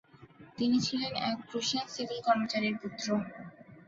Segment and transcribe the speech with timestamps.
[0.57, 3.07] তিনি ছিলেন এক প্রুশিয়ান সিভিল কর্মচারীর পুত্র।